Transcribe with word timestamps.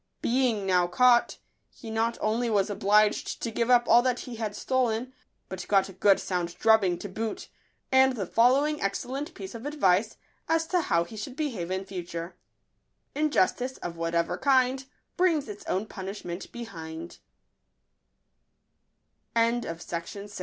Being 0.23 0.65
now 0.65 0.87
caught, 0.87 1.37
he 1.69 1.91
not 1.91 2.17
only 2.21 2.49
was 2.49 2.71
obliged 2.71 3.39
to 3.43 3.51
give 3.51 3.69
up 3.69 3.87
all 3.87 4.01
that 4.01 4.21
he 4.21 4.37
had 4.37 4.55
stolen, 4.55 5.13
but 5.47 5.67
got 5.67 5.89
a 5.89 5.93
good 5.93 6.19
sound 6.19 6.57
drubbing 6.57 6.97
to 6.97 7.07
boot, 7.07 7.49
and 7.91 8.13
the 8.15 8.25
following 8.25 8.81
excellent 8.81 9.31
piece 9.35 9.53
of 9.53 9.67
advice 9.67 10.17
as 10.49 10.65
to 10.69 10.81
how 10.81 11.03
he 11.03 11.15
should 11.15 11.35
behave 11.35 11.69
in 11.69 11.85
future: 11.85 12.35
Injustice, 13.13 13.77
of 13.77 13.95
whatever 13.95 14.39
kind, 14.39 14.85
Brings 15.17 15.47
its 15.47 15.63
own 15.67 15.85
punishment 15.85 16.47